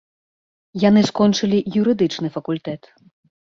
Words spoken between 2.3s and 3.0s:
факультэт.